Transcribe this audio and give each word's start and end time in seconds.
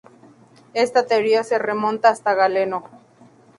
Esta 0.73 1.05
teoría 1.05 1.43
se 1.43 1.59
remonta 1.59 2.09
hasta 2.09 2.33
Galeno. 2.33 2.89